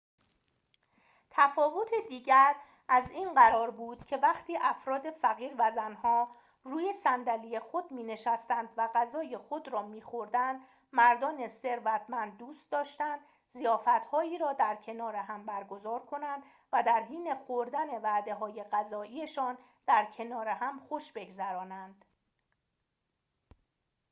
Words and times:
تفاوت 1.29 1.87
دیگر 2.09 2.55
از 2.87 3.09
این 3.09 3.33
قرار 3.33 3.71
بود 3.71 4.05
که 4.05 4.17
وقتی 4.17 4.57
افراد 4.61 5.09
فقیر 5.11 5.55
و 5.57 5.71
زن‌ها 5.75 6.27
روی 6.63 6.93
صندلی 6.93 7.59
خود 7.59 7.91
می‌نشستند 7.91 8.69
و 8.77 8.89
غذای 8.95 9.37
خود 9.37 9.67
را 9.67 9.81
می‌خوردند 9.81 10.59
مردان 10.91 11.47
ثروتمند 11.47 12.37
دوست 12.37 12.71
داشتند 12.71 13.19
ضیافت‌هایی 13.49 14.37
را 14.37 14.53
در 14.53 14.75
کنار 14.75 15.15
هم 15.15 15.45
برگزار 15.45 15.99
کنند 15.99 16.43
و 16.73 16.83
در 16.83 17.01
حین 17.03 17.35
خوردن 17.35 17.89
وعده‌های 17.89 18.63
غذایی‌شان 18.63 19.57
در 19.87 20.05
کنار 20.05 20.47
هم 20.47 20.79
خوش 20.79 21.11
بگذرانند 21.11 22.05